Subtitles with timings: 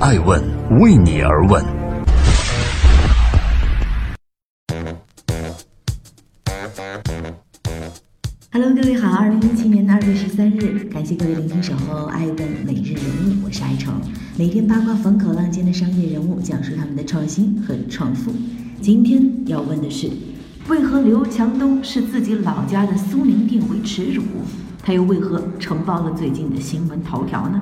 [0.00, 0.40] 爱问
[0.78, 1.60] 为你而问。
[8.52, 14.00] Hello，各位好，二零一七年的二月十三日，感谢各位聆听守候爱问每日人物，我是爱成，
[14.38, 18.32] 每天八卦风口浪尖的商业人物，讲述他们的创新和创富。
[18.80, 20.08] 今天要问的是，
[20.68, 24.22] 为何刘强东视自己老家的苏宁店为耻辱？
[24.80, 27.60] 他又为何承包了最近的新闻头条呢？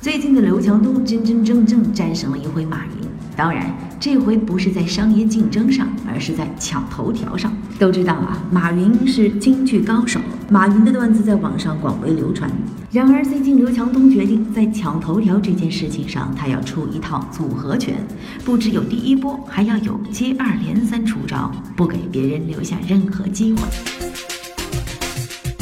[0.00, 3.08] 最近的刘强东真真正正战胜了一回马云。
[3.36, 7.52] 当然，这回不是在商业竞争上，而是在抢头条上。
[7.80, 12.48] 都知道啊，马云是京剧高手，马云的段子在网上广为流传。
[12.92, 17.96] 然而，最近刘强东决定在抢头条这件事情上，他要出一套组合拳，
[18.44, 23.97] 不只有第一波，还要有接二连三出招，不给别人留下任何机会。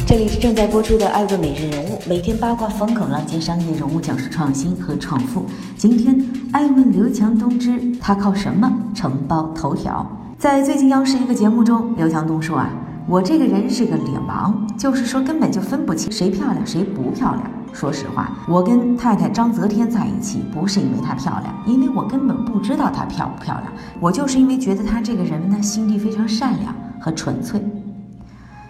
[0.07, 5.45] 这里是正在播出的《爱问每日人物》，每天八卦风口浪尖商业人物讲述创新和创富。
[5.75, 10.09] 今天，爱问刘强东之他靠什么承包头条？
[10.37, 12.69] 在最近央视一个节目中，刘强东说啊，
[13.05, 17.43] 我这个人是个脸盲，就是说根本就分不清谁漂亮谁不漂亮。
[17.73, 23.65] 说实话，我跟太太章泽天在一起，不是因为她漂亮，因为我根本不知道她漂不漂亮，
[23.99, 27.61] 我就是因为觉得她这个人呢，心地非常善良和纯粹。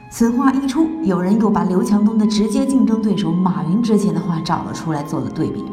[0.10, 5.64] 此话一出，有人又把刘强东的直接竞争对手马云之前的话找了出来做了对比。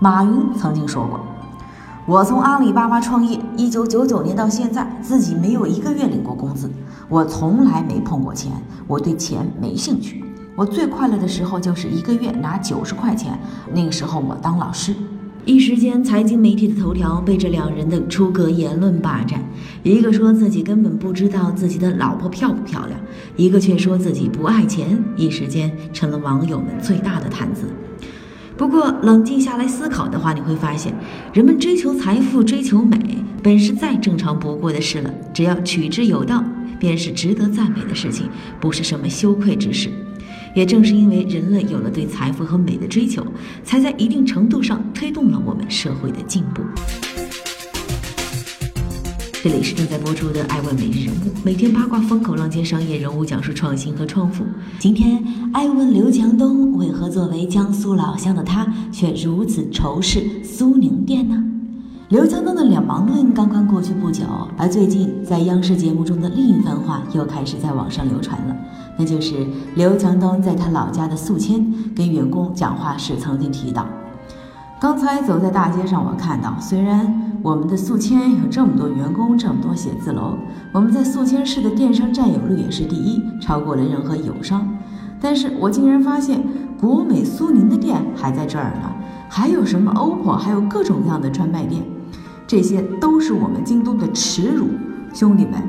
[0.00, 1.20] 马云曾经说过
[2.04, 6.70] ：“我从阿里巴巴创业，一九九九年到现在，自己没有一个月领过工资，
[7.08, 8.52] 我从来没碰过钱，
[8.86, 10.24] 我对钱没兴趣。
[10.56, 13.38] 我最快乐的时候就是一个月拿九十块钱，
[13.72, 14.94] 那个时候我当老师。”
[15.46, 19.40] 一时间，财经媒体的头条被这两人的出格言论霸占。
[19.84, 22.98] 一个说自己根本不知道自己的老婆漂不漂亮，
[23.36, 27.62] 一个却说自己不爱钱，一时间成了网友们最大的谈资。
[28.56, 30.92] 不过，冷静下来思考的话，你会发现，
[31.32, 32.98] 人们追求财富、追求美，
[33.40, 35.14] 本是再正常不过的事了。
[35.32, 36.42] 只要取之有道，
[36.80, 38.28] 便是值得赞美的事情，
[38.60, 39.90] 不是什么羞愧之事。
[40.56, 43.22] 也正是因为人类有了对财富和美的追求，
[43.62, 46.62] 才在一定程度上推动了我们社会的进步。
[49.44, 54.46] 这里是正在播出的《爱问每日人物》，每天八卦风口浪尖商业人物讲述创新和创富。
[54.78, 55.22] 今天，
[55.52, 61.55] 爱问刘强东为何作为江苏老乡的他，却如此仇视苏宁店呢？
[62.08, 64.22] 刘强东的两盲论刚刚过去不久，
[64.56, 68.56] 而最近在央视节目中的另一番话又开始在网上流传了。
[68.96, 69.44] 那就是
[69.74, 73.84] 刘强东在他老家的宿迁跟员工讲话时曾经提到
[74.78, 80.38] ：“刚才走在大街上，我看到，虽然我们的宿迁有这么多员工，这么多写字楼，
[80.72, 84.64] 我们在宿迁市的电商占有率也是第一，超过了任何友商，
[85.20, 86.40] 但是我竟然发现
[86.80, 88.92] 国美苏宁的店还在这儿呢，
[89.28, 91.82] 还有什么 OPPO，还有各种各样的专卖店。”
[92.46, 94.68] 这些都是我们京东的耻辱，
[95.12, 95.60] 兄弟们，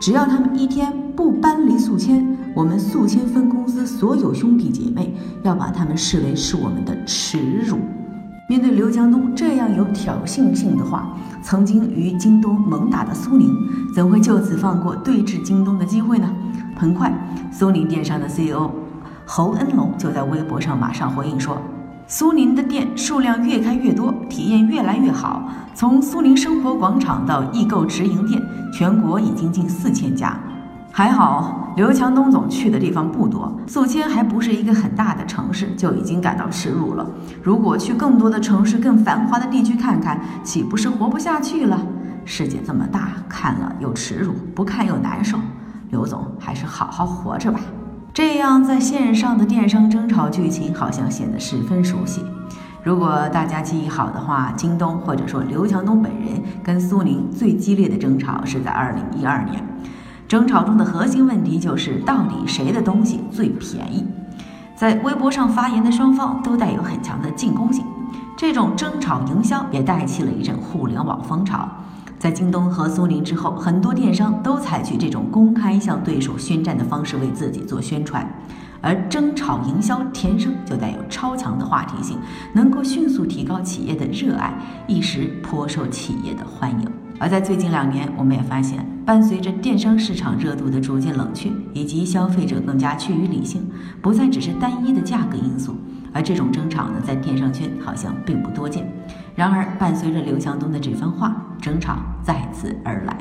[0.00, 7.78] 只要他们一天不搬离宿迁，我们宿迁分公司所有兄弟姐妹要把他们视为是我们的耻辱。
[8.48, 13.50] 面对刘强东这样有挑衅性的话，曾经与京东猛打的苏宁，
[13.94, 16.30] 怎会就此放过对峙京东的机会呢？
[16.76, 17.10] 很快，
[17.50, 18.70] 苏宁电商的 CEO
[19.24, 21.56] 侯恩龙就在微博上马上回应说。
[22.08, 25.42] 苏宁的店数量越开越多，体验越来越好。
[25.74, 28.40] 从苏宁生活广场到易购直营店，
[28.72, 30.38] 全国已经近四千家。
[30.92, 37.04] 还好刘强东总去的地方不多，宿迁还不是一个很大的城市，就已经感到耻辱了。
[37.42, 41.76] 如果去更多的城市、更繁华的地区看看，岂不是活不下去了？
[42.24, 45.36] 世界这么大，看了又耻辱，不看又难受。
[45.90, 47.58] 刘总还是好好活着吧。
[48.16, 52.24] 这样，在线上的电商争吵剧情好像显得十分熟悉。
[52.82, 59.62] 如果大家记忆好的话，京东或者说刘强东本人跟苏宁最激烈的争吵是在二零一二年。
[60.26, 64.06] 争吵中的核心问题就是到底谁的东西最便宜。
[64.74, 67.84] 在微博上发言的双方都带有很强的进攻性，
[68.34, 71.68] 这种争吵营销也带起了一阵互联网风潮。
[72.18, 78.26] 在京东和苏宁之后，很多电商都采取这种公开向对手宣战的方式为自己做宣传，
[78.80, 82.18] 而争吵营销天生就带有超强的话题性，
[82.54, 84.52] 能够迅速提高企业的热爱，
[84.86, 86.90] 一时颇受企业的欢迎。
[87.18, 93.66] 而在最近两年，我们也发现，伴随着电商市场热度的逐渐冷却，以及消费者更加趋于理性，
[94.02, 95.76] 不再只是单一的价格因素，
[96.12, 98.86] 而这种争吵呢，在电商圈好像并不多见。
[99.34, 101.34] 然而，伴随着刘强东的这番话，
[101.66, 103.18] 争吵再次而来。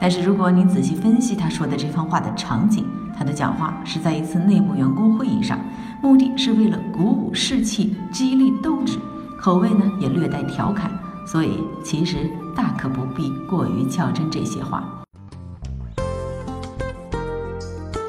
[0.00, 2.84] 但是，如果你仔细分析他说的这番话的场景，
[3.16, 5.56] 他的讲话是在一次内部员工会议上，
[6.02, 8.98] 目的是为了鼓舞士气、激励斗志，
[9.38, 10.90] 口味呢也略带调侃，
[11.24, 14.82] 所以其实大可不必过于较真这些话。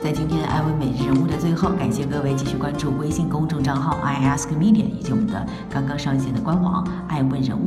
[0.01, 7.65] 在今天艾问每日人物的最后，感谢各位继续关注微信公众账号 i ask media 以及我们的刚刚上线的官网爱问人物。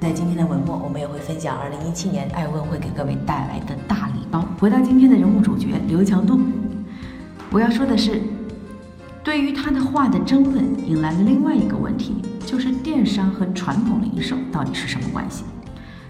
[0.00, 1.58] 在今天的文末，我们也会分享
[1.94, 4.42] 2017年艾问会给各位带来的大礼包。
[4.58, 6.40] 回到今天的人物主角刘强东，
[7.50, 8.22] 我要说的是，
[9.22, 12.14] 对于他的话的争论，引来了另外一个问题，
[12.46, 15.44] 就是电商和传统零售到底是什么关系？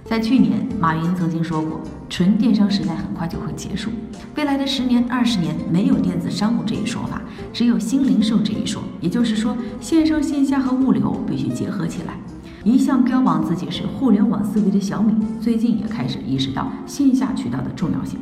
[0.05, 3.91] 在去年，马云曾经说过，纯电商时代很快就会结束，
[4.37, 7.21] 未来的十年、二十年没有电子商务这一说法，
[7.53, 8.81] 只有新零售这一说。
[9.01, 12.15] 也就是说，线上线下和物流必须结合起来。
[12.63, 18.19] 一向标榜自己是互联网思维的小米，最近也开始意识到线下渠道的重要性。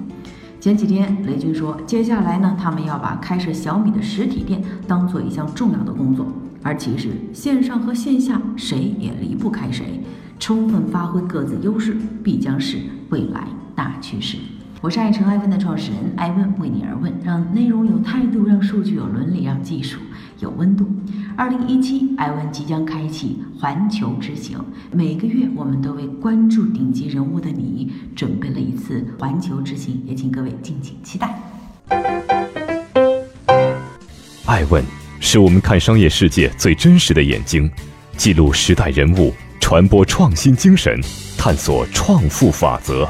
[0.61, 6.27] 前几天，雷军说，接下来呢，他们要把开设小米的实体店当做一项重要的工作。
[6.63, 10.05] 而其实，线上和线下谁也离不开谁。
[10.39, 12.79] 充分发挥各自优势，必将是
[13.11, 14.37] 未来大趋势。
[14.81, 19.99] 我是爱成爱问的创始人爱问，为你而问，让内容有态度，让数据有伦理，让技术
[20.39, 20.89] 有温度。
[21.37, 31.37] 二零一七，艾问即将开启环球之行，每个月我们都为关注顶级人物的你准备了一次环球之行，也请各位敬请期待。
[34.47, 34.85] 爱问
[35.19, 37.69] 是我们看商业世界最真实的眼睛，
[38.17, 39.35] 记录时代人物。
[39.61, 40.99] 传播创新精神，
[41.37, 43.07] 探索创富法则。